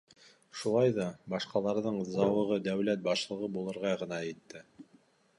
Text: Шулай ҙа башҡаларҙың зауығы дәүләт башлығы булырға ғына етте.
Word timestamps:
Шулай 0.59 0.93
ҙа 0.93 1.03
башҡаларҙың 1.33 1.99
зауығы 2.13 2.57
дәүләт 2.67 3.03
башлығы 3.09 3.51
булырға 3.57 3.93
ғына 4.05 4.19
етте. 4.31 4.63